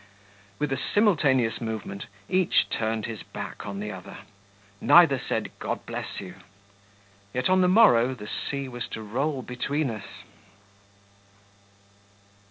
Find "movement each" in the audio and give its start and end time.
1.61-2.67